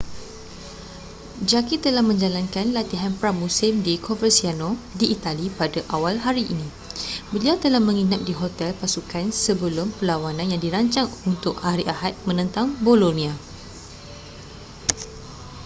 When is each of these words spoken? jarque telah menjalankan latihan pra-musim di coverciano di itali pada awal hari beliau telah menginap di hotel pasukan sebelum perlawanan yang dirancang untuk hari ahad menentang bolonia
jarque 1.51 1.77
telah 1.85 2.01
menjalankan 2.09 2.67
latihan 2.77 3.13
pra-musim 3.19 3.73
di 3.87 3.93
coverciano 4.07 4.69
di 4.99 5.05
itali 5.15 5.45
pada 5.59 5.77
awal 5.95 6.15
hari 6.25 6.41
beliau 7.31 7.53
telah 7.63 7.77
menginap 7.87 8.21
di 8.29 8.33
hotel 8.41 8.69
pasukan 8.81 9.25
sebelum 9.45 9.87
perlawanan 9.97 10.47
yang 10.57 10.57
dirancang 10.65 11.05
untuk 11.31 11.53
hari 11.65 11.83
ahad 11.93 12.13
menentang 12.27 12.67
bolonia 12.85 13.33